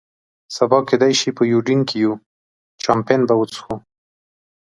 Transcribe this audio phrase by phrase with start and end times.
[0.57, 2.13] سبا کېدای شي په یوډین کې یو،
[2.83, 3.75] چامپېن به وڅښو.